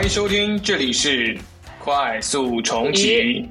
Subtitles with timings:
[0.00, 1.36] 欢迎收听，这里是
[1.78, 3.46] 快速重启。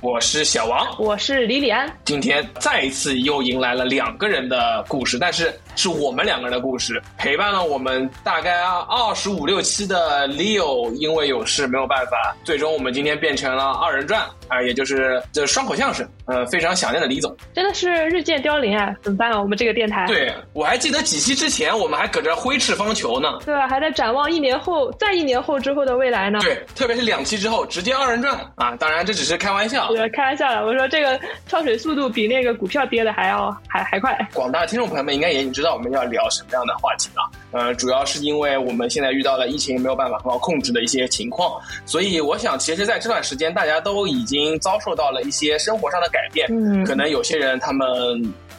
[0.00, 1.88] 我是小王，我是李李安。
[2.04, 16.04] 今天再一次又迎来了两个人的故事，但是是我们两个人的故事，陪伴了我们大概二十五六期的 Leo，因为有事没有办法，最终我们今天变成了二人转啊，也就是这双口相声。
[16.30, 18.94] 呃，非常想念的李总，真的是日渐凋零啊！
[19.02, 19.40] 怎么办啊？
[19.40, 23.66] 我们这个电台，对我还记得几期之前，我们还搁这挥斥方遒呢，对吧？
[23.66, 26.38] 还在展望一年后，再一年后之后的未来呢。
[26.40, 28.76] 对，特别是两期之后，直接二人转啊！
[28.76, 30.64] 当然这只是开玩笑，对，开玩笑的。
[30.64, 34.16] 我说这个跳水速度比那个股票跌的还要还还快。
[34.32, 37.28] 广大听众朋友们应该也已经知道我们要聊什么样的话题了。
[37.50, 46.46] 呃，主要是因为我们现在遇到了疫情没有办法很好控制的一些情况，所以我想，其实在这段时间，大家都已经遭受到了一些生活上的改变。
[46.50, 47.86] 嗯，可能有些人他们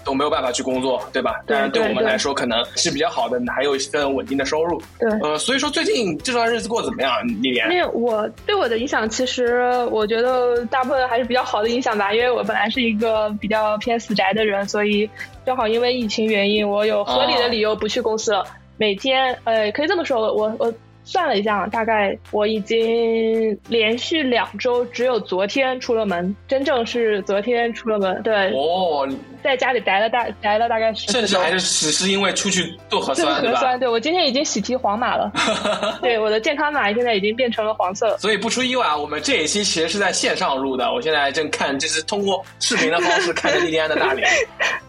[0.03, 1.41] 都没有办法去工作，对吧？
[1.45, 4.81] 但是对我们来说，可能是比较好的，还有一份稳定的收入。
[4.99, 7.71] 对，呃，所以说最近这段日子过得怎么样，丽莲？
[7.71, 12.13] 因为我对我的影响，其实我觉得大部分还是比较好的影响吧。
[12.13, 15.07] 因为我本来是一个比较偏死宅的人，所以
[15.46, 18.43] 正好因为疫情原因，我有合理的理由不去公司了。
[18.77, 20.73] 每天，呃，可以这么说，我我
[21.04, 28.52] 算了一下，大概我已经连续两周只有昨天出了门，真正是昨天出了门，对。
[28.54, 29.08] 哦。
[29.43, 35.31] 在家里待了大待了大概十，甚至还是只是因为出去做核酸，核酸，对我今天已经喜提黄码了，
[36.01, 38.17] 对我的健康码现在已经变成了黄色。
[38.17, 40.91] 所以不出意外，我们这一期其实是在线上录的。
[40.91, 44.27] 我现在正看，就是通过视频的方式看着 莉莉安的大脸。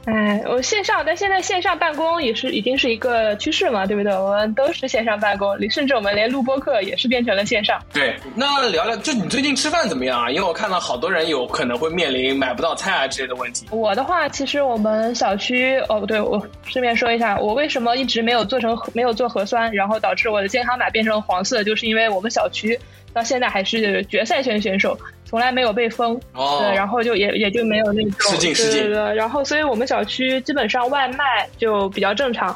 [0.06, 4.12] 哎，我线上，但现在线上办公也是已经是一个趋势嘛，对不对？
[4.12, 7.80] 我们都是线上办公，甚至我们连录播课也是变成了线上。
[7.92, 10.30] 对，那聊聊，就你最近吃饭怎么样啊？
[10.30, 13.66] 因为我看到好多人有可能会面临买不到菜啊之类的问题。
[13.70, 22.78] 我的话，其实我们小区哦，不对我顺便说一下，我为什么一直没有做成没有做核酸，然后导致我的健康码变成黄色，就是因为我们小区
[23.12, 24.98] 到现在还是决赛圈选手。
[25.24, 32.54] 从来没有被封，对，然后就也也就没有那种，对对对，然后所以我们小区基本上外卖就比较正常，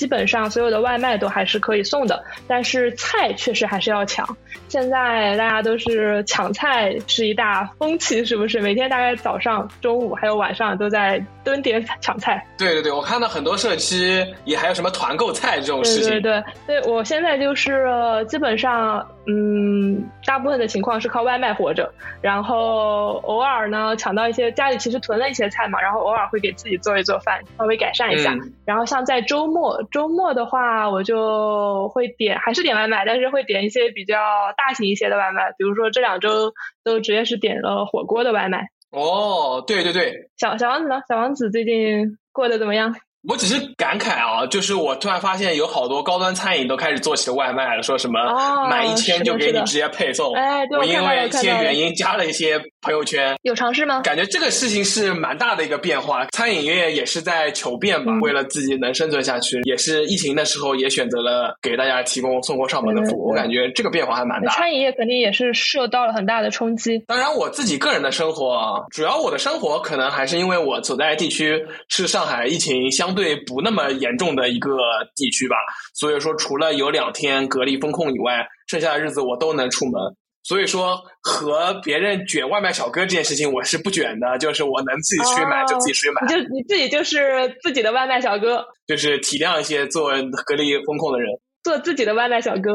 [0.00, 4.26] 基本上所有的外卖都还是可以送的，但是菜确实还是要抢。
[4.66, 8.62] 现在大家都是抢菜是一大风气，是不是？
[8.62, 12.46] 每天大概早上、中午还有晚上都在蹲点抢菜。
[12.56, 16.10] 对对对，我看到很多社区也还有什么团购菜这种事情。
[16.10, 28.34] 对对对，对我现在就是基本上，嗯，大部分的情况是靠外卖活着，然后偶尔呢抢到一些家里其实囤了一些菜嘛，然后偶尔会给自己做一做饭，稍微改善一下。
[28.64, 34.20] 然后像在周末，周末的话我就会点，还是点外卖，但是会点一些比较。
[34.56, 36.52] 大型一些的外卖，比如说这两周
[36.84, 38.68] 都直接是点了火锅的外卖。
[38.90, 41.00] 哦，对对对，小小王子呢？
[41.08, 42.94] 小王子最近过得怎么样？
[43.28, 48.18] 我只是感慨啊，就是我突然发现有好多高端餐饮都开始做起了外卖了，说什么
[48.68, 50.34] 买一千就给你直接配送。
[50.34, 53.36] 哎，我因为一些原因加了一些朋友圈。
[53.42, 54.00] 有尝试吗？
[54.00, 63.28] 感觉这个事情是蛮大的一个变化，餐饮业也是在求变吧，为了自己能生存下去，也是疫情的时候也选择了给大家提供送货上门的服务。
[63.28, 64.52] 我感觉这个变化还蛮大。
[64.54, 66.98] 餐饮业肯定也是受到了很大的冲击。
[67.06, 73.90] 当然，我自己个人的生活，主要我的生活可能还是因为我所在地区是上海，疫情相对不那么。
[74.00, 74.78] 严重的一个
[75.16, 75.56] 地区吧，
[75.94, 80.00] 所以说除了有两天隔离风控以外，剩下的日子我都能出门。
[80.44, 86.26] 所以说和别人卷外卖小哥这件事情，我是不卷的，就是我能自己去买就自己去买。
[86.28, 90.12] 就你自己就是自己的外卖小哥，就是体谅一些做
[90.46, 91.28] 隔离风控的人，
[91.64, 92.70] 做自己的外卖小哥。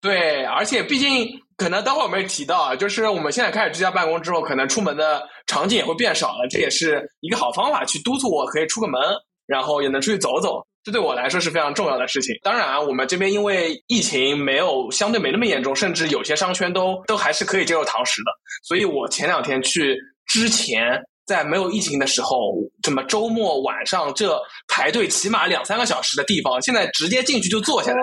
[0.00, 9.00] 对，而且毕竟可能待会儿我们也提到啊，就是我们现在开始居家办公之后，可能出门的场景也会变少了，这也是一个好方法，去督促我可以出个门。
[9.48, 12.32] 然后也能出去走走，这对我来说是非常重要的事情。
[12.44, 18.30] 当然，我们这边因为疫情没有相对没那么严重，甚至有些商圈都都还是可以接受堂食的。
[18.62, 19.98] 所以我前两天去
[20.28, 21.02] 之前。
[21.28, 27.98] 在没有疫情的时候，怎么周末晚上这排队起码两三个小时的地方，现在直接进去就坐下来，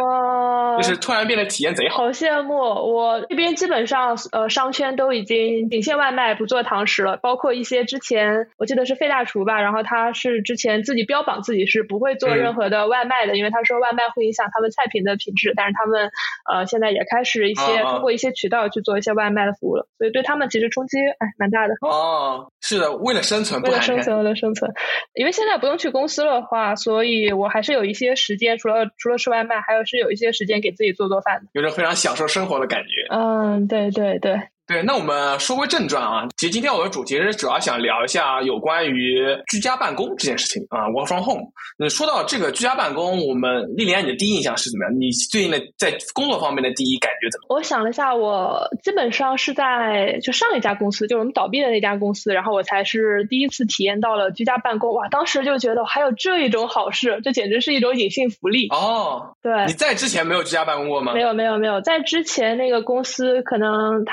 [0.77, 2.03] 就是突然变得体验贼好。
[2.03, 2.55] 好羡慕！
[2.55, 7.17] 我这边基本上呃商圈都已经仅限外卖，不做堂食了。
[7.17, 15.53] 包括一些之前我记得是费大厨吧，然后他是之前自己标榜自己是不会做任何的外卖的，因为他说外卖会影响他们菜品的品质。
[15.55, 16.11] 但是他们
[16.47, 21.73] 呃现在也开始一些通过一些渠道去做一些外卖的服务了，所以对他们其实冲击哎蛮大的。
[21.81, 23.15] 哦，是的，为。
[23.15, 24.69] 为了生存，为了生存，为了生存，
[25.13, 33.05] 因为现在不用去公司的话，所以我还是有一些时间，除了除了吃外卖，还有是有一些时间给自己做做饭的，有种非常享受生活的感觉。
[33.09, 34.49] 嗯，对对对。
[34.67, 41.43] 对，那我们说回正传啊，其实今天我的主题是主要想聊一下有关于居家办公这件事情啊，work from home。
[41.77, 44.99] 你说到这个居家办公，我们丽莲，你的第一印象是怎么样？
[44.99, 47.55] 你最近的在工作方面的第一感觉怎么？
[47.55, 54.95] 我想了一下，我基本上是在就上一家公司，就我们倒闭的那家公司，然后我才是第一次体验到了居家办公。
[54.95, 59.35] 哇，当时就觉得还有这一种好事，这简直是一种隐性福利哦。
[59.43, 61.13] 对，你在之前没有居家办公过吗？
[61.13, 64.03] 没有，没有，没有，在之前那个公司可能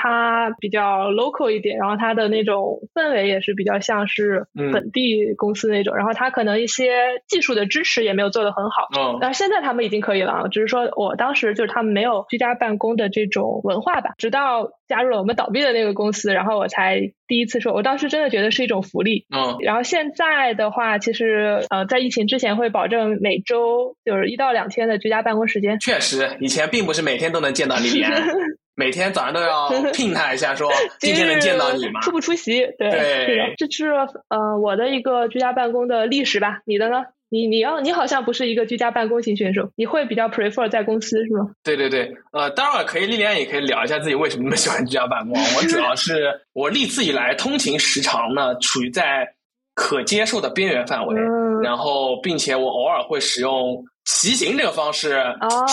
[0.49, 0.53] 它。
[0.59, 6.93] 比较 local 一点，然后它的那种氛围也是比较像是本地公司那种，然后它可能一些
[7.27, 8.87] 技术的支持也没有做得很好。
[8.97, 14.11] 嗯，但是现在他们已经可以了，只是说我当时就是他们没有居家办公的这种文化吧。
[14.17, 19.25] 直到加入了我们倒闭的那个公司，然后我才第一次说，我当时真的觉得是一种福利。
[19.35, 25.77] 嗯，然后现在的话，其实呃，在疫情之前会保证每周就是一到两天的居家办公时间。
[25.79, 28.09] 确实，以前并不是每天都能见到李莲。
[28.75, 32.01] 每天早上都要 聘他一下，说 今天能见到你吗？
[32.01, 32.61] 出不出席？
[32.77, 33.91] 对，是的，这是
[34.29, 36.59] 呃我的一个居家办公的历史吧？
[36.65, 37.03] 你的呢？
[37.29, 41.49] 你你要你好像不是一个居家办公型选手，你会比较 prefer 在公司是吗？
[41.63, 45.35] 对对对，呃，当然可以，丽莲也可以聊一下自己为什么那么喜欢居家办公。
[45.57, 49.33] 我主要是我历次以来通勤时长呢处于在
[49.73, 51.15] 可接受的边缘范围，
[51.61, 53.83] 然后并且我偶尔会使用。
[54.05, 55.23] 骑行这个方式，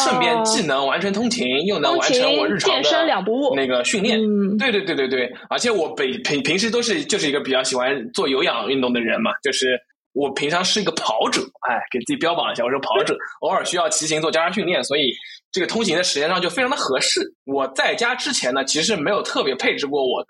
[0.04, 3.24] 顺便既能完成通勤，又能完成我日常的
[3.56, 4.20] 那个训练。
[4.56, 9.76] 对对对对对，而且我北平平时都是就是一个比较喜欢做有氧运动的人嘛，就是
[10.12, 15.12] 我平常是一个跑者，哎，给自己标榜一下，我是跑者， 偶尔需要骑行做加强训练，所以
[15.50, 17.20] 这个通勤的时间上就非常的合适。
[17.46, 20.28] 我在家之前呢，其实没有特别配置过我的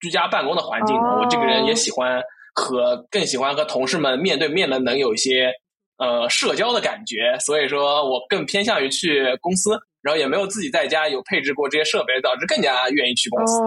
[0.00, 2.20] 居家办公的环境的，我这个人也喜欢
[2.58, 5.52] 和更喜欢和同事们面对面的，能有一些。
[6.00, 13.58] 呃，社交的感觉，所以说我更偏向于去公司，然后也没有自己在家有配置过这些设备，导致更加愿意去公司。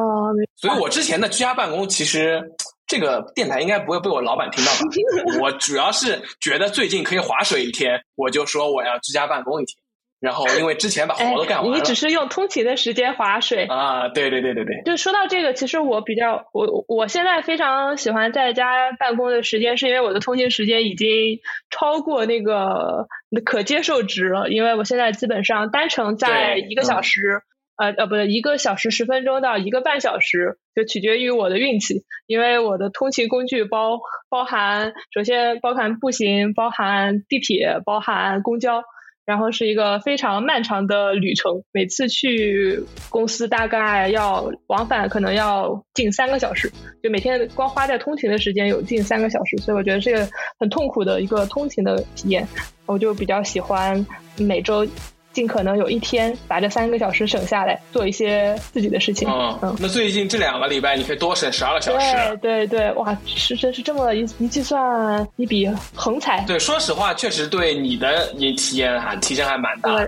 [0.56, 2.42] 所以我之前的居家办公，其实
[2.88, 4.80] 这个电台应该不会被我老板听到吧？
[5.44, 9.76] 我主要是觉得最近可以划水一天，我就说我要居家办公一天。
[10.22, 14.08] 然后，因为之前把活都干完了，你只是用通勤的时间划水啊？
[14.10, 14.84] 对对对对对。
[14.86, 21.40] 就说到这个，其实我比较我我现在非常喜欢在家办公的时间，是因为我的通勤时间已经
[21.72, 23.08] 超过那个
[23.44, 24.48] 可接受值了。
[24.50, 27.42] 因为我现在基本上单程在一个小时，
[27.76, 32.04] 呃呃，不对，一个小时十分钟到一个半小时，就取决于我的运气。
[32.28, 38.84] 因为我的通勤工具包包含，首先包含步行，包含地铁，包含公交。
[39.26, 46.72] 然后是一个非常漫长的旅程，每次去公司大概要往返可能要近三个小时，
[47.04, 50.28] 就每天光花在通勤的时间有近三个小时，所以我觉得这个
[50.60, 52.48] 很痛苦的一个通勤的体验，
[52.86, 54.06] 我就比较喜欢
[54.38, 54.86] 每周。
[55.33, 59.30] 尽可能有一天把这三个小时省下来，做一些自己的事情。
[59.30, 62.38] 嗯，那最近这两个礼拜你可以多省十二个小时。
[62.42, 66.44] 对对对，哇，是真是这么一一计算一笔横财。
[66.48, 70.06] 对，说实话，确实对你的你体验还提升还蛮大。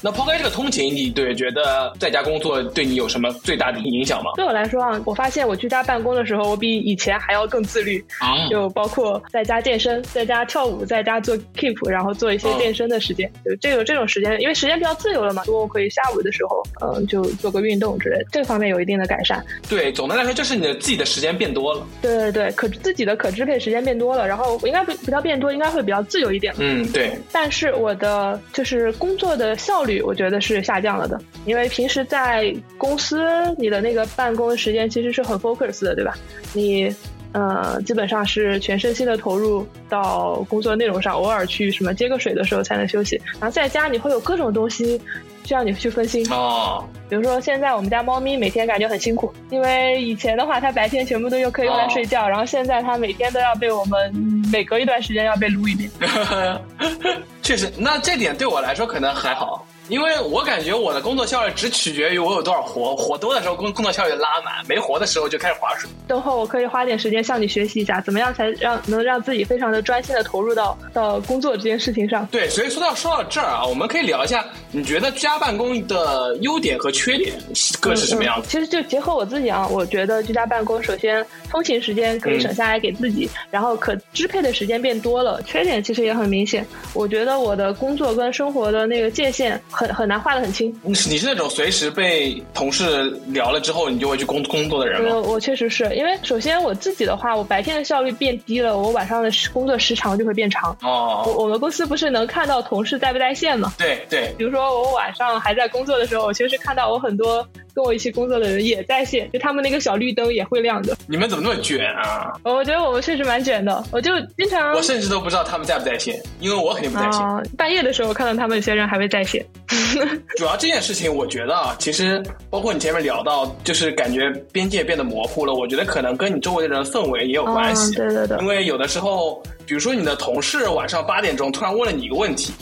[0.00, 4.30] 那抛开这个通勤，你对觉得在家工作对你有什么最大的影响吗？
[4.36, 8.48] 对我来说啊，我发现我居家办公的时候，我比以前还要更自律啊！
[8.48, 19.44] 就包括在家健身、在家跳舞、在家做 keep，然后做一些健身的时间，就这个这种时间，因为时间比较自由了嘛，我可以下午的时候，嗯，就做个运动之类，这方面有一定的改善。
[19.68, 21.84] 对，总的来说就是你的自己的时间变多了。
[22.00, 26.54] 对对对，可自己的可支配时间变多了，然后我应该不不叫变多，应该会比较自由一点。
[26.58, 27.10] 嗯，对。
[27.32, 29.87] 但是我的就是工作的效率。
[30.02, 33.24] 我觉得是下降了的，因为平时在公司，
[33.56, 36.16] 你的那个办公时间其实是很 focus 的，对吧？
[36.52, 36.94] 你
[37.32, 43.20] 呃，基本上是全身心的投入到工作内容上，偶尔去什么接个水的时候才能休息。
[43.32, 44.98] 然后在家你会有各种东西
[45.44, 54.10] 需要你去分心哦，比如说现在我们家猫咪每天感觉很辛苦，因为以前的话它白天全部都又可以用来睡觉，然后现在它每天都要被我们
[54.50, 55.90] 每隔一段时间要被撸一遍。
[57.42, 59.66] 确实，那这点对我来说可能还好。
[59.88, 65.88] 因为我感觉我的工作效率只取决于我有多少活，活多的时候工工作效率拉满，没活的时候就开始划水。
[66.06, 72.26] 等会我可以花点时间向你学习一下，怎么样才让能让自己非常的专心的投入到到工作这件事情上。
[72.26, 77.34] 对，所以说到说到这儿啊，我们可以聊一下，你觉得居家办公的优点和缺点
[77.80, 78.48] 各是什么样子？
[78.48, 85.40] 其实就结合我自己啊，我觉得居家办公首先通勤时间可以省下来给自己，然后可支配的时间变多了。
[85.42, 89.60] 缺点其实也很明显，我觉得我的工作跟生活的那个界限。
[89.78, 90.76] 很很难画的很清。
[90.82, 95.14] 你是你是那种随时被同事聊了之后，你就会去工工作的人吗？
[95.14, 100.76] 我我确实是因为首先我自己的话，我白天的效率变低了，我晚上的工作时长就会变长。
[100.82, 103.72] 哦，我我们公司不是能看到同事在不在线吗？
[103.78, 107.46] 对对，比如说我晚上还在工作的时候，我其实看到我很多
[107.78, 110.96] 跟我一起工作的人也在线，就他们那个小绿灯也会亮的。
[111.06, 112.32] 你们怎么那么卷啊？
[112.42, 117.20] 我觉得我们确实蛮卷的，我就经常我甚至都不知道他们在不在线，因为我肯定不在线。
[117.20, 119.46] 啊，半夜的时候看到他们有些人还会在线。
[120.36, 122.20] 主要这件事情，我觉得啊，其实
[122.50, 125.54] 包括你前面聊到，就是感觉边界变得模糊了。
[125.54, 127.94] 我觉得可能跟你周围的人氛围也有关系。
[127.94, 132.52] 对对对，因为有的时候，比如说你的同事晚上八点钟突然问了你一个问题，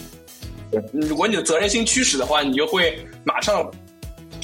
[0.93, 3.67] 如果你的责任心驱使的话，你就会马上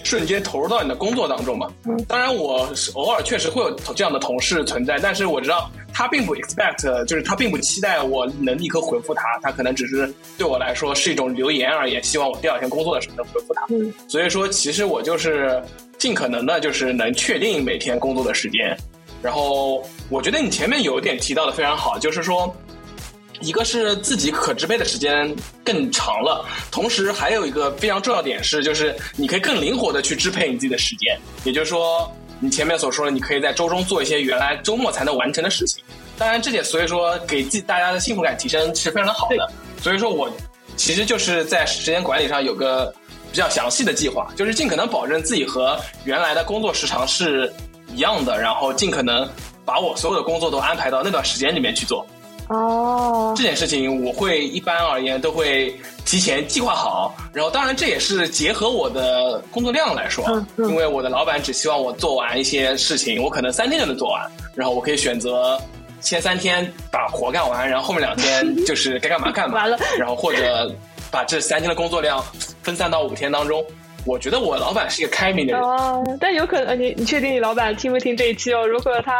[0.05, 1.71] 瞬间投入到你的工作当中嘛。
[2.07, 13.67] 当然，我是偶尔确实会有这样的同事存在，但是我知道他并不 expect，就是他并不期待我能立刻回复他，他可能只是对我来说是一种留言而言，希望我第二天工作的时候能回复他。
[13.71, 15.63] 嗯，所以说，其实我就是
[15.99, 18.77] 尽可能的，就是能确定每天工作的时间。
[19.23, 22.55] 然后，我觉得你前面有一点提到的非常好，就是说。
[23.43, 25.35] 一个是自己可支配的时间
[25.65, 31.19] 更长了，同时还有一个非常重要点是，就是你可以更灵活的去支配你自己的时间。
[31.45, 35.83] 也就是说，你前面所说的，你可以在周中做一些原来周末才能完成的事情。
[36.17, 39.51] 当然，这点所以说给自己大家的幸福感提升是非常的好的。
[39.83, 40.31] 所以说我
[40.77, 42.95] 其实就是在时间管理上有个
[43.33, 47.53] 比较详细的计划，就是尽可能保证自己和原来的工作时长是
[47.93, 49.29] 一样的，然后尽可能
[49.65, 52.07] 把我所有的工作都安排到那段时间里面去做。
[52.49, 60.25] 哦，这件事情我会一般而言都会提前计划好，然后当然这也是结合我的工作量来说，
[60.59, 65.59] 因为我的老板只希望我做完一些事情，我可能三天就能做完，然后我可以选择
[66.01, 70.75] 前三天把活干完，然后后面两天 就是该干嘛干嘛，完了，然后或者
[71.11, 72.23] 把这三天的工作量
[72.63, 73.65] 分散到五天当中。
[74.05, 78.67] 我觉得我老板是一个开明的人，哦，但有可能你你确定你老板听不听这一期哦？
[78.67, 79.13] 如果他。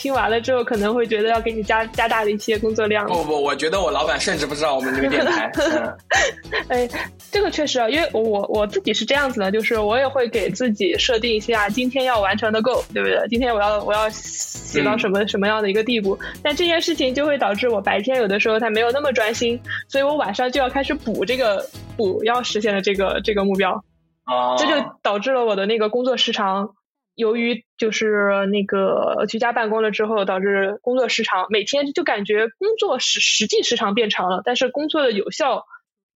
[0.00, 3.04] 听完了之后，可能会觉得要给你加加大的一些工作量。
[3.08, 5.50] 不不，我觉得我老板甚至不知道我们这个电台。
[6.70, 6.88] 哎，
[7.32, 13.18] 这个确实啊，因为我我自己是这样子的，就是我也会给自己设定一下今天要完成的够，对不对？
[13.28, 16.16] 今天我要我要写到什么什么样的一个地步？
[16.44, 23.82] 但这件事情就会导致我白天有的时候他没有那么专心，所以我晚上就要开始补这个补要实现的这个这个目标。
[24.28, 26.74] 啊，这就导致了我的那个工作时长。
[27.14, 35.64] 由于就是那个居家办公了之后，导致工作时长每天就感觉工作实实际时长变长了，但是工作的有效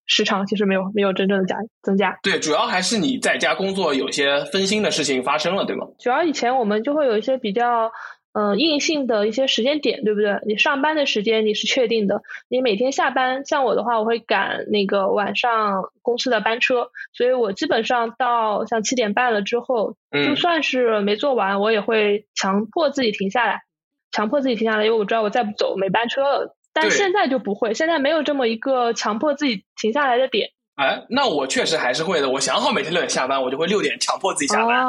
[0.06, 2.20] 时长其实没有没有真正的加增加。
[2.22, 5.88] 对，主要还是你在家工作有些分心的事情发生了，对吗？
[5.98, 7.90] 主要以前我们就会有一些比较。
[8.34, 10.40] 嗯，硬性的一些时间点，对不对？
[10.46, 23.64] 你上班的时间你是确定的，你每天下班，像我的话，我会赶那个晚上公司的班车，所以我基本上到像七点半了之后，就算是没做完，我也会强迫自己停下来，
[24.10, 26.56] 强迫自己停下来，因为我知道我再不走没班车了。
[26.72, 30.52] 但现在就不会，现在没有这么一个强迫自己停下来的点。
[30.76, 32.30] 哎，那我确实还是会的。
[32.30, 34.82] 我想好每天六点下班，我就会六点强迫自己下班。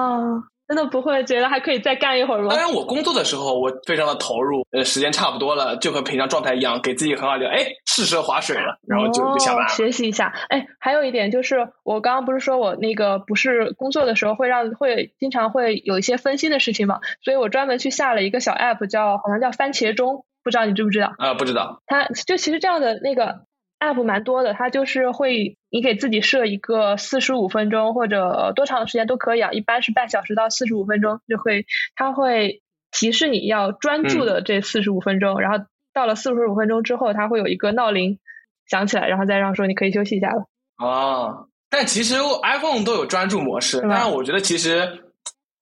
[0.73, 2.49] 真的不会觉得还可以再干一会儿吗？
[2.49, 9.69] 当然，我工作的时候我非常的投入，呃，时间差不多了，就和平常状态一样，给自己很好的哎，适时划水了，然后就就下班。
[9.69, 21.13] 学习一下，哎，还有一点就是，我刚刚不是说我那个不是工作的时候会让会经常会有一些分心的事情嘛，所以我专门去下了一个小 app，叫好像叫番茄钟，不知道你知不知道？
[21.19, 21.83] 啊，不知道。
[21.85, 23.45] 它就其实这样的那个。
[23.83, 32.61] App 蛮多的，它就是会你给自己设一个四十五分钟或者多长时间都可以啊，一般是半小时到四十五分钟就会，它会
[32.91, 38.19] 提示你要专注的这四十五分钟，然后到了四十五分钟之后，它会有一个闹铃
[38.67, 40.47] 响起来，然后再让说你可以休息一下了。
[40.77, 45.09] 哦，但其实 iPhone 都有专注模式，但是我觉得其实。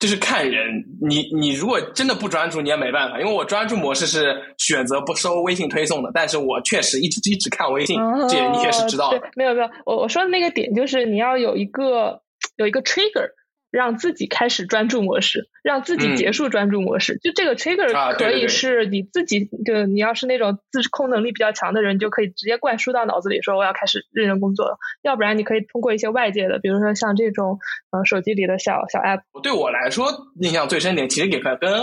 [0.02, 3.20] 就是看人，你你如果真的不专注，你也没办法。
[3.20, 9.12] 因为我专注模式是选择不收微信推送的，但是我确实一直一直看微信，这你也是知道。
[9.12, 12.20] 的，没有没有，我我说的那个点就是你要有一个
[12.58, 13.30] 有一个 trigger。
[13.72, 17.18] 让自己开始专注模式，让自己结束专注模式。
[17.20, 24.78] 就这个 trigger 可以是你自己，就你要是那种自控能力比较强的人，就可以直接灌输到脑子里，说我要开始认真工作了。
[25.02, 27.58] 要不然你可以通过一些外界的，比如说像这种
[27.92, 29.22] 呃手机里的小小 app。
[29.42, 30.12] 对我来说，
[30.42, 31.82] 印象最深点其实也跟跟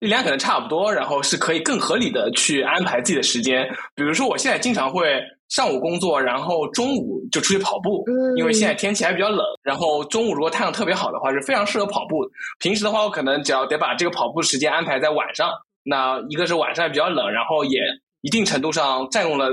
[0.00, 3.66] 力量可能差不多，然后是可以更合理的去安排自己的时间。
[3.94, 5.22] 比如说，我现在经常会。
[5.52, 8.02] 上午工作，然后中午就出去跑步，
[8.38, 9.44] 因为现在天气还比较冷。
[9.62, 12.26] 然后中午如果太阳特别好的话，是非常适合跑步。
[12.58, 15.50] 平时的话，我可能只要得把这个跑步时间安排在晚上。
[15.82, 17.78] 那一个是晚上比较冷，然后也
[18.22, 19.50] 一定程度上占用了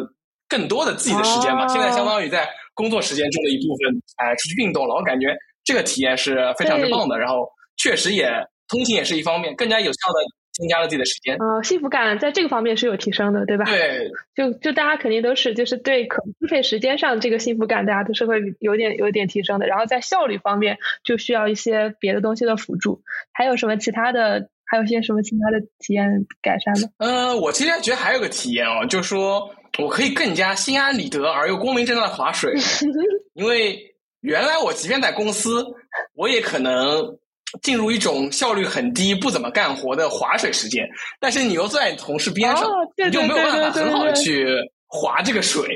[0.48, 1.68] 更多的自己的时间嘛。
[1.68, 4.96] 现在相当于在工作时间中的一部分，哎，出去运动了。
[4.96, 7.20] 我感觉这个体验是非常之棒的。
[7.20, 8.32] 然后确实也
[8.70, 10.20] 通勤也是一方面，更加有效的
[10.60, 11.36] 增加了自己的时间。
[11.38, 13.66] 啊，幸福感在这个方面是有提升的，对吧？
[13.66, 19.66] 对，就就大家肯定都是就是对可支配时间上这个幸福感，大家都是会有点有点提升的。
[19.66, 23.02] 然后在效率方面，就需要一些别的东西的辅助。
[23.34, 24.50] 还有什么其他的？
[24.72, 26.90] 还有些什么其他的体验改善吗？
[27.00, 29.50] 呃，我其实觉得还有个体验哦，就是说
[29.80, 32.54] 我可以更加心安理得而又光明正大的划水，
[33.34, 35.66] 因为原来我即便在公司，
[36.14, 37.18] 我也可能
[37.62, 40.88] 进入一种效率很低、不怎么干活的划水时间。
[41.20, 42.70] 但是你又坐在你同事边上，
[43.06, 44.48] 你就没有办法很好的去
[44.88, 45.68] 划这个水。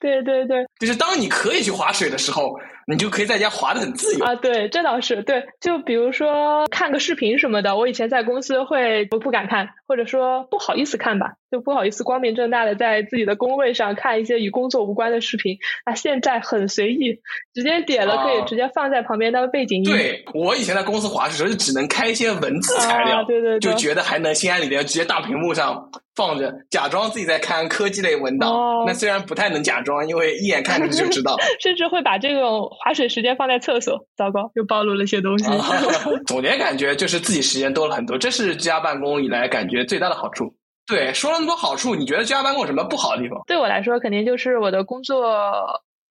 [0.00, 2.50] 对对对，就是当你可以去划水的时候。
[2.86, 4.34] 你就可以在家滑的很自由啊！
[4.34, 5.46] 对，这倒是对。
[5.60, 15.58] 就比如说看个视频什么的，我以前在公司会不不敢看，或者说不好意思看吧，就不好意思光明正大的在自己的工位上看一些与工作无关的视频。
[15.84, 17.20] 啊，现在很随意，
[17.54, 19.90] 直接点了可以直接放在旁边当背景音。
[19.90, 28.84] 对我以前在公司滑的时候，就只能开一些文字材料，对对对，就觉得还能心安理得，直接大屏幕上放着，假装自己在看科技类文档。
[28.86, 31.36] 那虽然不太能假装，因为一眼看着就知道。
[31.60, 32.69] 甚至会把这种。
[32.70, 35.44] 划水时间放在厕所，糟糕，又暴露了些东西。
[36.26, 40.54] 总结感觉就是自己时间多了很多，这是居家办公以来感觉最大的好处。
[40.86, 43.40] 对，说了那么多好处，你觉得居家办公有什么不好的地方？
[43.46, 45.36] 对我来说，肯定就是我的工作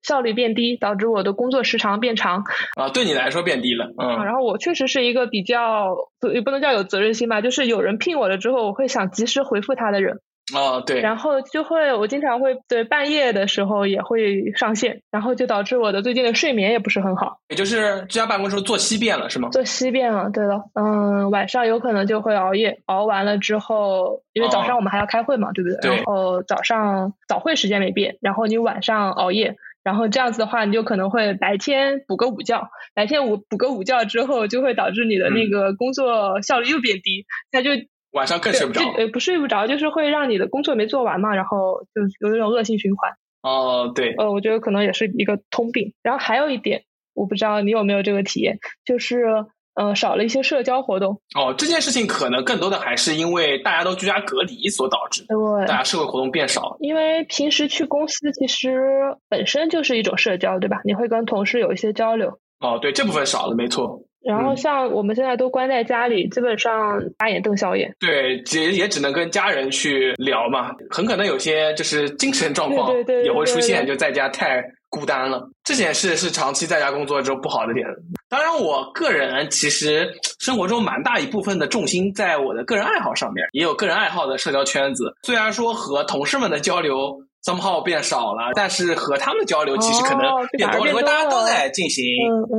[0.03, 2.43] 效率变低，导致我的工作时长变长。
[2.75, 3.91] 啊，对你来说变低了。
[3.97, 4.23] 嗯。
[4.23, 5.95] 然后我确实是一个比较
[6.33, 10.21] 也不能叫有责任心吧，就是有人聘我了之后，我会想及时回复他的人。
[10.55, 17.39] 哦，对，然后就会，我经常会对半夜的时候也会上线，然后就导致我的最近的睡眠也不是很好。
[17.49, 19.49] 也就是居家办公时候作息变了，是吗？
[19.49, 25.95] 作息变了，对的，嗯，晚上有可能就会熬夜，熬完了之后，因为早上我们还要开会嘛，对不对？
[25.95, 37.71] 然后早上早会时间没变，然后你晚上熬夜，然后这样子的话，你就可能会白天补个午觉，白天午补个午觉之后，就会导致你的那个工作效率又变低，那就。
[38.11, 43.11] 晚上更睡不着，呃，不睡不着，就是会让你的工作没做完嘛，然后就有一种恶性循环。
[43.41, 45.93] 哦，对，呃，我觉得可能也是一个通病。
[46.01, 51.21] 然后还有一点，我不知道你有没有这个体验，就是呃，少了一些社交活动。
[51.35, 56.75] 哦，这件事情可能更多的还是因为大家都居家隔离所导致，对，大家社会活动变少。
[56.81, 60.81] 因为平时去公司其实本身就是一种社交，对吧？
[60.83, 62.39] 你会跟同事有一些交流。
[62.59, 64.01] 哦，对，这部分少了，没错。
[64.21, 67.95] 然后像我们现在都关在家里，基本上大眼瞪小眼。
[67.99, 75.49] 对，也也只能跟家人去聊嘛，很可能有些就是精神状况也会出现，就在家太孤单了。
[75.63, 77.85] 这件事是长期在家工作之后不好的点。
[78.27, 85.15] 当然，我个人其实生活中蛮大一部分的重心在我的个人爱好上面，也有个人爱好的社交圈子。
[85.23, 87.23] 虽然说和同事们的交流。
[87.41, 90.21] 账号变少了，但是和他们交流其实可能
[90.57, 92.03] 变多了，因为大家都在进行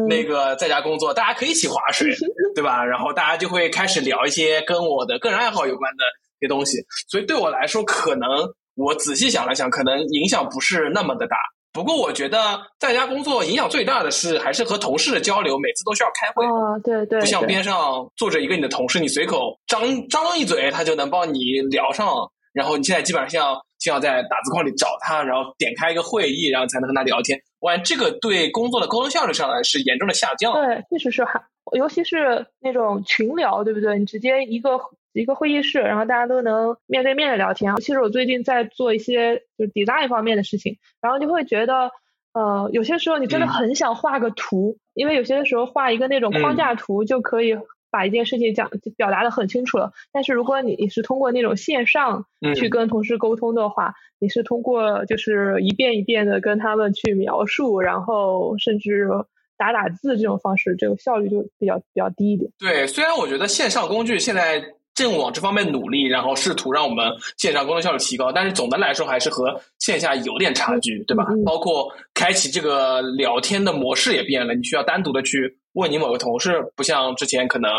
[0.09, 2.09] 那个在家工作，大家可以一起划水，
[2.55, 2.83] 对吧？
[2.83, 6.05] 然后大家就会开始聊一些跟我的个人爱好有关的
[6.41, 6.79] 一些东西，
[7.11, 8.29] 所以对我来说，可能
[8.75, 11.37] 我仔细想了想，可能影响不是那么的大。
[11.73, 22.09] 不过我觉得在家工作影响最大的是还是和同事的交流，每次都需要开会，啊对对，不像边上坐着一个你的同事，你随口张张一嘴，他就能帮你聊上。
[22.55, 23.61] 然后你现在基本上像。
[23.81, 27.41] 就要在打字框里找他，然后点开一个会议，然后才能和他聊天。
[27.61, 30.53] 哇，这个对工作的沟通效率上来是严重的下降。
[30.53, 33.99] 对，确实是，还尤其是那种群聊，对不对？
[33.99, 34.79] 你直接一个
[35.13, 37.75] 一个会议室，然后大家都能面对面的聊天。
[37.77, 41.91] 其实我最近在做一些就是 design 方面的事情，然后就会觉得，
[42.35, 47.57] 呃，有些时候你真的很想画个图，因为有些时候画一个那种框架图就可以。
[47.91, 59.09] 把一件事情讲表达的很清楚了，但是如果你你是通过那种线上去跟同事沟通的话，你是通过就是一遍一遍的跟他们去描述，然后甚至
[59.57, 62.51] 打打字这种方式，这个效率就比较比较低一点。
[62.59, 64.63] 对，虽然我觉得线上工具现在
[65.01, 71.25] 正往这方面努力，然后试图让我们线上工作效率提高，但是总的来说还是和线下有点差距，对吧？
[71.47, 75.57] 包括开启这个聊天的模式也变了，你需要单独的去。
[75.73, 77.71] 问你某个同事，不像之前可能，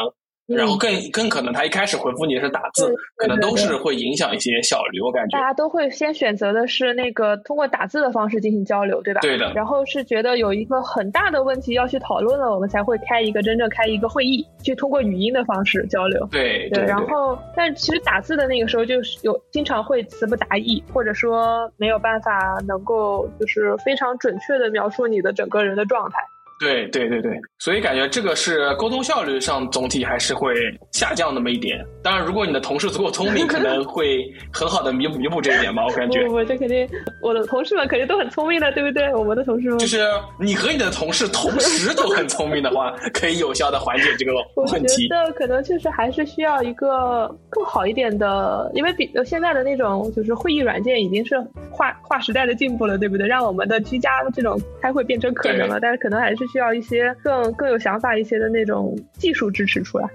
[0.55, 4.99] 然后更更可能他一开始回复你是打字，可能都是会影响一些效率。
[5.01, 9.21] 我感觉大家都会先选择的是那个通过打字的方式进行交流，对吧？
[9.21, 9.51] 对的。
[9.53, 16.27] 然后是觉得有一个很大的问题要去讨论了，我们才会开一个真正开一个会议，去通过语音的方式交流。
[16.31, 16.83] 对对。
[16.83, 26.17] 然后，但其实打字的那个时候就是有经常会词不达意，或者说没有办法能够就是非常准确的描述你的整个人的状态。
[26.62, 30.54] 对对对对，所以感觉这个是沟通效率上总体还是会
[30.91, 31.84] 下降那么一点。
[32.04, 35.84] 当然，如果你的同事足够聪明，可能会很好的弥补弥补这一点吧。
[35.84, 36.88] 我感觉， 我这肯定，
[37.24, 39.12] 我的同事们肯定都很聪明的，对不对？
[39.15, 40.06] 我们的同事们，就是
[40.39, 45.08] 你和你的同事同时都很聪明的话， 可以有效的缓解这个问题。
[45.10, 51.39] 我觉得可能确实还是需要一个更好一点的，因为比现在的那种就是会议软件已经是
[51.71, 53.26] 划划时代的进步了，对不对？
[53.26, 60.09] 让我们的居家这种开会变成可能了，但是可能还是需要一些更更有想法一些的那种技术支持出来。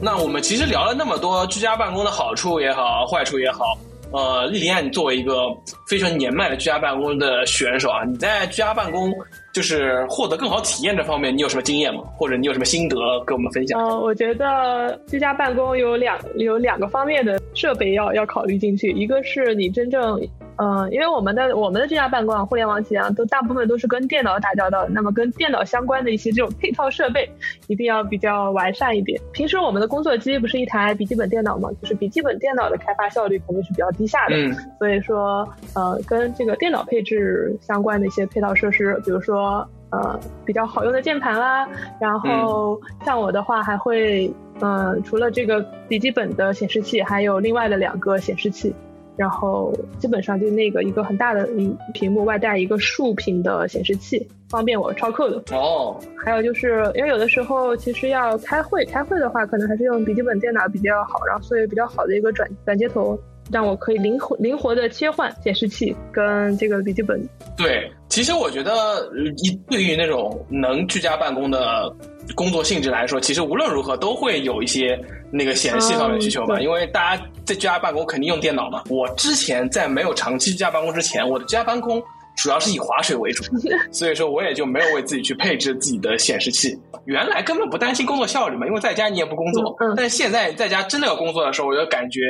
[0.00, 3.76] 那我们其实聊了那么多居家办公的好处也好，坏处也好。
[4.10, 5.48] 呃，莉莉安，你作为一个
[5.86, 9.12] 非常年迈的居家办公的选手啊，你在居家办公
[9.52, 12.02] 就是获得更好体验这方面，你有什么经验吗？
[12.16, 13.78] 或者你有什么心得跟我们分享？
[13.80, 20.18] 嗯，我觉得居家办公有两有两个方面的设备要要考虑进去，一个是你真正。
[20.58, 24.88] 嗯，因为我们的我们的这家办公啊，互联网企业啊，都大部分都是跟电脑打交道的。
[24.88, 27.30] 那么跟电脑相关的一些这种配套设备，
[27.68, 29.20] 一定要比较完善一点。
[29.32, 34.34] 平时我们的工作机不是一台笔记本电脑嘛，就是笔记本电脑的开发效率肯定是比较低下的。
[34.34, 34.54] 嗯。
[34.80, 41.68] 所以说，呃，跟这个电脑配置相关的一些配套设施，比如说呃比较好用的键盘啦，
[42.00, 44.28] 然后像我的话还会，
[44.60, 48.74] 嗯，除了这个笔记本的显示器，还有另外的两个显示器。
[49.18, 55.42] 然后基本上就那个一个很大的屏屏幕外带一个竖屏的显示器，方便我抄 code。
[55.52, 63.18] 哦，还有就是因为有的时候其实要开会，开会的话可能还是用笔记本电脑比较好，然后所以比较好的一个转转接头，
[63.50, 67.20] 让我可以灵活灵活的切换显示器跟这个笔记本。
[67.56, 71.94] 对，其实我觉得一对于那种能居家办公的。
[72.34, 75.00] 工作性质来说，其实无论如何都会有一些
[75.30, 78.82] 那个显示器方面的需求吧，因为大家在居家办公肯定用电脑嘛。
[78.90, 82.02] 我之前在没有长期居家办公之前，我的居家办公
[82.36, 83.44] 主要是以划水为主，
[83.90, 86.78] 所以说我也就没有为自己去配置自己的显示器。
[87.06, 89.74] 原来根本不担心工作效率嘛，因为在家你也不工作。
[89.80, 89.94] 嗯。
[89.96, 92.20] 但是现在在家真的要工作的时候，我就感觉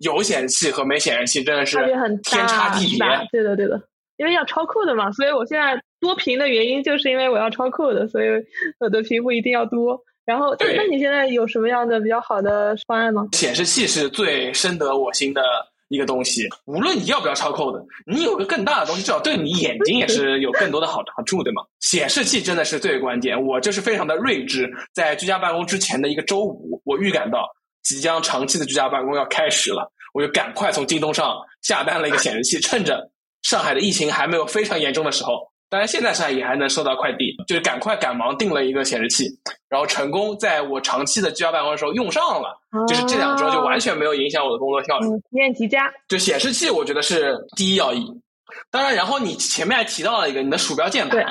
[0.00, 1.78] 有显示器和没显示器真的是
[2.24, 3.06] 天差地别。
[3.32, 3.80] 对的，对的。
[4.16, 8.28] 因为要超酷的嘛，所以我现在多屏的原因就是因为我要超酷的，所以
[8.78, 10.00] 我的屏幕一定要多。
[10.24, 13.28] 然后，那你现在有什么样的比较好的方案吗？
[13.32, 15.40] 显示器是最深得我心的
[15.88, 21.62] 一个东西，无论你要不要超酷的，你有个更大的东西，至少对你眼睛也是有更多的好好处，对吗？
[21.78, 23.40] 显示器真的是最关键。
[23.40, 27.48] 我就是非常的睿智，在居家办公之前的一个周五，我预感到
[27.84, 33.12] 即将长期的居家办公要开始了，我就赶快从京东上下单了一个显示器，趁着。
[33.48, 39.24] 上海的疫情还没有非常严重的时候，当然现在上海也还能收到快递，就是赶快赶忙订了一个显示器，
[39.68, 45.88] 然后成功在我长期的居家办公的时候用上了，就是这两周就完全没有影响我的工作效率，体验极佳。
[46.08, 48.04] 就显示器，我觉得是第一要义。
[48.68, 51.24] 当然，然后你前面还提到了一个你的鼠标键盘，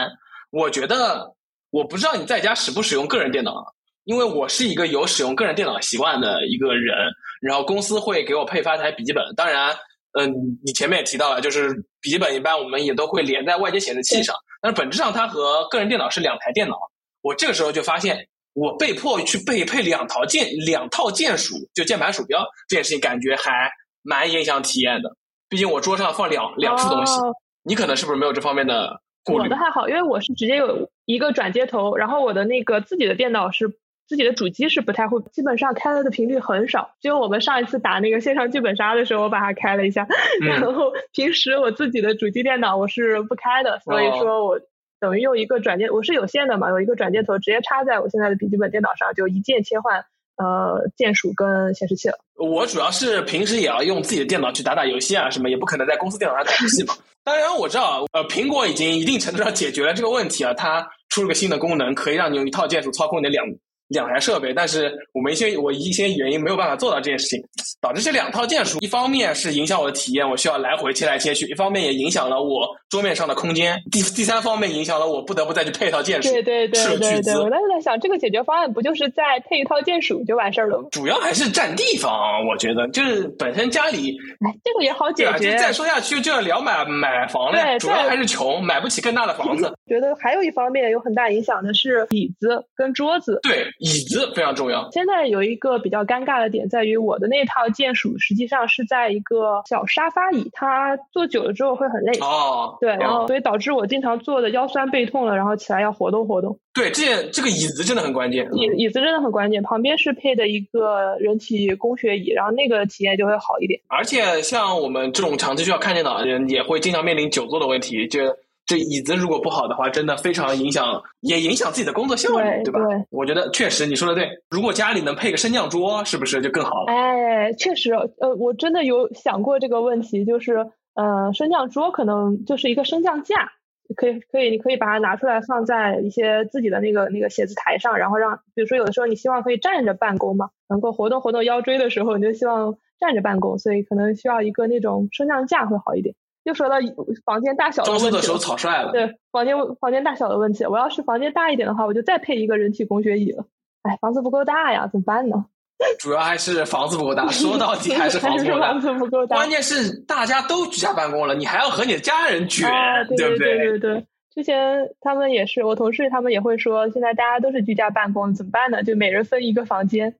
[0.51, 1.35] 我觉得
[1.69, 3.73] 我不知道你在家使不使用个人电脑，
[4.05, 6.95] 因为我是一个有使用个人电脑习惯的一个人，
[7.41, 9.75] 然后公司会给我配发台笔记本，当然。
[10.17, 10.31] 嗯，
[10.63, 16.77] 你前面也提到了，就是笔记本一般我们也都会连在外接显示器上，但是本质上它和个人电脑是两台电脑。
[17.21, 23.69] 我这个时候就发现，我被迫去备配两套键两套键鼠，就键盘鼠标这件事情，感觉还
[24.03, 25.15] 蛮影响体验的。
[25.49, 27.19] 毕竟我桌上放两两处东西，
[27.63, 29.43] 你可能是不是没有这方面的顾虑？
[29.43, 33.77] 我的还好，因为我是直接有一个转接头，然后我的那个自己的电脑是。
[34.07, 36.91] 自己的主机是不太会，基本上开了的频率很少。
[37.01, 40.07] 就我们上一次打那个线上剧本杀的时候，我把它开了一下。
[40.41, 44.59] 然后平时我自己的主机电脑我是不开的，所以说我
[44.99, 50.05] 等于用一个转接，我是有线的嘛，有一个转接头直接插在我现在的笔记本电脑上，就一键切换
[50.37, 52.17] 呃键鼠跟显示器了。
[52.37, 56.93] 我主要是平时也要用自己的电脑去打打游戏啊什么，也不可能在公司电脑上打游戏嘛。
[57.23, 63.43] 当然我知道，呃，苹果已经一定程度上解决了这个问题啊，它出了个新的功能，可以让你用一套键鼠操控你的两。
[63.89, 67.39] 两台设备，但是我们一些我一些原因没有办法做到这件事情，
[67.79, 73.77] 导致这两套键鼠一方面是影响我的体验，我需要来回切来切去；一方面也影响了我桌面上的空间。
[73.91, 76.31] 第第三方面影响了我不得不再去配一套键鼠。
[76.31, 80.87] 对对对对对，我当时在想，这个解决方案不就是再配一套键鼠就完事儿了吗？
[80.91, 82.11] 主要还是占地方，
[82.47, 84.17] 我觉得就是本身家里，
[84.47, 85.55] 哎，这个也好解决。
[85.57, 89.71] 再说下去就要聊买买房了，主要还是穷，买不起更大的房子。
[89.87, 93.39] 觉得还有一方面有很大影响的是椅子跟桌子。
[93.43, 93.67] 对。
[93.79, 94.89] 椅子非常重要。
[94.91, 102.17] 现在有一个比较尴尬的点在于，我的那套键鼠实际上是在一个小沙发椅，它坐久了之后会很累。
[102.19, 106.59] 哦，对，然后哦所以导致我经常坐的腰酸背痛了，然后起来要活动活动。
[106.73, 108.49] 对，这件这个椅子真的很关键。
[108.53, 113.79] 椅椅子真的很关键，旁边是配的一个人体工学椅，然后那个体验就会好一点。
[113.87, 118.07] 而且像我们这种长期需要看电脑的人，也会经常面临久坐的问题。
[118.07, 118.19] 就
[118.65, 122.79] 这椅子如果不好的话，真的非常影响，也影响自己的工作效率，吧？
[122.79, 124.27] 对对我觉得确实你说的对。
[124.49, 126.91] 如果家里能配个升降桌，是不是就更好了？
[126.91, 133.51] 哎，确实，呃，我真的有想过这个问题，就是，呃，升降桌可能就是一个升降架，
[133.95, 146.15] 可以可以，你可以把它拿出来放在一些自己的那个那个写字台上，然后让，比如说有的时候你希望可以站着办公嘛，能够活动活动腰椎的时候，你就希望站着办公，所以可能需要一个那种升降架会好一点。
[146.45, 146.77] 又说到
[147.25, 148.91] 房间大小的装问题了，修的时候草率了。
[148.91, 153.45] 对房间房间大小的问题，我要是房间大一点的话，我就再配一个人体工学椅了。
[153.81, 155.45] 哎，房子不够大呀，怎么办呢？
[155.99, 158.79] 主要还是房子不够大，说到底还是房 子不够大房。
[158.81, 159.35] 子不够大。
[159.35, 164.05] 关键是大家都居家办公了，你还要和你的家人卷，啊，对不对对对。
[164.33, 168.83] 之前他们也是，我同事他们也会说，现在大家都是居家办公，怎么办呢？
[168.83, 170.15] 就每人分一个房间，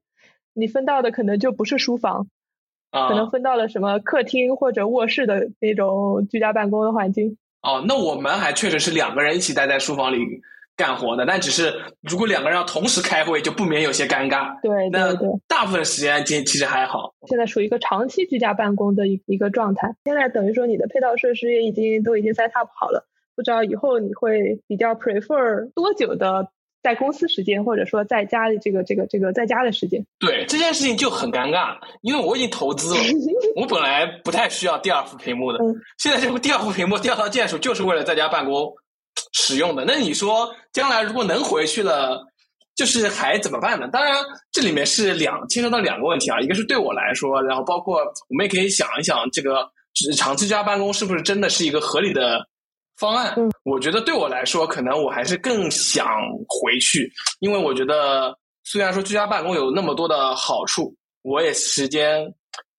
[0.53, 2.34] 你分到的可能就不是书房，啊，
[3.10, 7.38] 可能分到了什么客厅或者卧室的那种居家办公的环境。
[7.62, 10.17] 哦，那我们还确实是两个人一起待在书房里
[10.77, 14.60] 干活的，但只是如果两个人要同时开会，就不免有些尴尬。
[14.62, 15.15] 对那
[15.47, 17.13] 大部分时间其其实还好。
[17.27, 19.95] 现在属于一个长期居家办公的一一个状态。
[20.03, 26.49] 现在等于说你的配套设施也已经都已经 set up 好了，不知道以后你会比较 prefer 多久的
[26.85, 30.05] 在公司时间，或者说在家里这个这个这个在家的时间。
[30.19, 33.01] 对这件事情就很尴尬，因为我已经投资了，
[33.59, 38.71] 我本来不太需要第二副屏幕的，嗯现在这个第二副屏幕、第二套键数就是为了在家办公
[39.33, 39.83] 使用的。
[39.83, 42.23] 那你说将来如果能回去了，
[42.75, 43.89] 就是还怎么办呢？
[43.91, 44.13] 当然，
[44.51, 49.67] 这里面是两牵扯到两个问题啊，一个是对我来说，然后包括我们也可以想一想，这个
[50.15, 52.45] 长期居家办公是不是真的是一个合理的
[52.97, 53.34] 方案？
[53.38, 56.05] 嗯我觉得对我来说，可能我还是更想
[56.47, 62.31] 回去，因为我觉得虽然说居家办公有那么多的好处，我也时间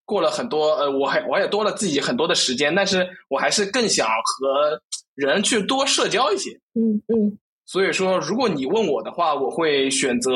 [0.04, 4.80] 过了很多，呃，我还我也多了自己很多的时间，但是我还是更想和
[5.16, 6.50] 人去多社交一些。
[6.74, 10.30] 嗯嗯所以说，如果你问我的话，我会选择，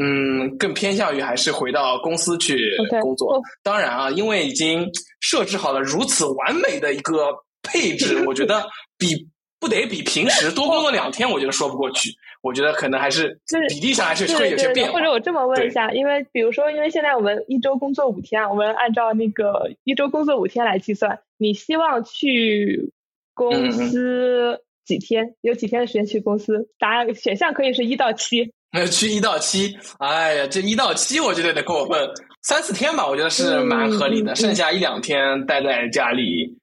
[0.00, 2.58] 嗯，更偏向于还是回到公司去
[3.02, 3.34] 工作。
[3.34, 7.28] 哦当然啊，因为已经设置好了如此完美的一个
[7.62, 8.66] 配置，我觉得
[8.98, 9.28] 比
[9.60, 12.10] 不得比平时多工作两天，我觉得说不过去。
[12.40, 15.00] 我觉得可能还是就是比例上还是会有些变化或。
[15.00, 22.92] 者我这么问一下，因为比如说，因为现在我们一周工作五天啊，我们按照那个一周工作五天来计算，你希望去
[23.34, 25.34] 公司几天？
[25.40, 26.68] 有几天的时间去公司？
[26.78, 28.52] 答案选项可以是一到七。
[28.70, 31.98] 呃，去一到七，哎呀，这一到七我觉得有点过分，
[32.42, 36.57] 三四天吧，我觉得是蛮合理的，剩下一两天待在家里，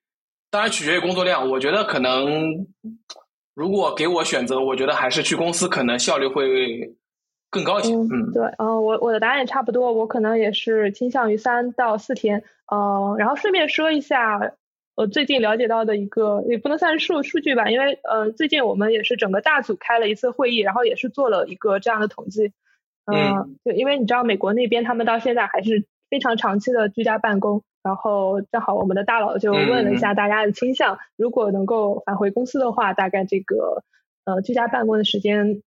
[0.56, 1.50] 当然取决于工作量。
[1.50, 2.66] 我觉得可能
[3.54, 6.96] 如果给我选择，我觉得还是去公司，可能效率会
[7.50, 7.94] 更高一些。
[7.94, 12.42] 嗯嗯，对，嗯、我我的答案也差不多，我可能也是倾向于三到四天。
[12.72, 14.54] 呃，然后顺便说一下，
[14.96, 22.54] 我最近了解到的一个，也不能算是数数据吧，因为呃，最近我们也是整个大组开了一次会议，然后也是做了一个这样的统计。
[23.06, 33.84] 呃、对，因为你知道美国那边他们到现在还是非常长期的居家办公，然后正好我们的大佬就问了一下大家的倾向，如果能够返回公司的话，大概这个
[34.26, 35.62] 呃居家办公的时间。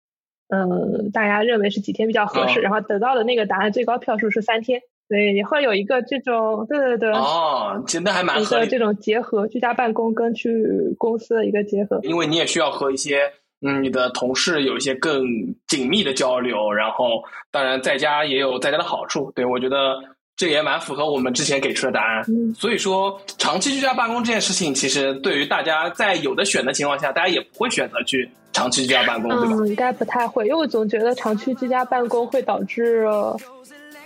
[0.48, 11.98] 嗯，大家认为是几天比较合适，哦然后得到的那个答案最高票数是三天，所以会有一个这种，对对对，哦，其实那还蛮一合这种结合，居家办公跟去公司的一个结合。
[12.04, 13.22] 因为你也需要和一些
[13.60, 15.24] 嗯你的同事有一些更
[15.66, 19.32] 紧密的交流，然后当然在家也有在家的好处。
[19.34, 19.96] 对我觉得
[20.36, 22.24] 这也蛮符合我们之前给出的答案。
[22.28, 29.56] 嗯所以说，长期居家办公这件事情，其实对于大家在有的选的情况下，大家也不会选择去长期居家办公，对吧？
[29.58, 33.06] 嗯，应该不太会，因为我总觉得长期居家办公会导致，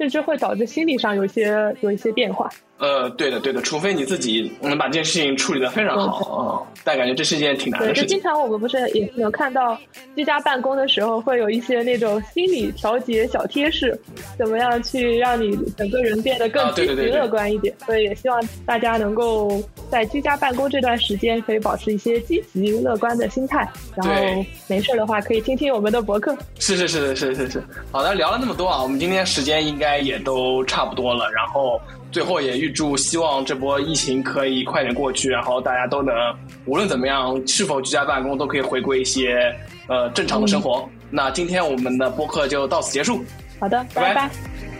[0.00, 2.48] 呃甚至会导致心理上有一些有一些变化。
[2.78, 8.02] 呃，对的，对的，除非你自己能把这件事情处理得非常好啊、但感觉这是一件挺难，的事情。
[8.04, 9.78] 就经常我们不是也能看到
[10.16, 13.94] 居家办公的时候，会有一些那种心理调节小贴士，
[14.38, 17.74] 怎么样去让你整个人变得更啊积极乐观一点。
[17.84, 26.34] 所以也希望大家能够在居家办公这段时间，可以保持一些积极乐观的心态，然后没事儿的话可以听听我们的博客。
[26.58, 27.62] 是是是是是是是。
[27.92, 31.30] 好的，聊了那么多啊，我们今天时间应该也都差不多了。
[31.30, 31.80] 然后
[32.12, 36.14] 最后也预祝，希望这波疫情可以快点过去，然后大家都能
[36.64, 39.54] 无论怎么样，是否居家办公都可以回归一些
[39.86, 40.88] 呃正常的生活。
[41.10, 43.24] 那今天我们的播客就到此结束。
[43.58, 44.79] 好的，拜拜拜拜。